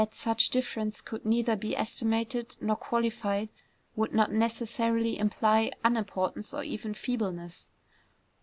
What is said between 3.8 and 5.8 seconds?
would not necessarily imply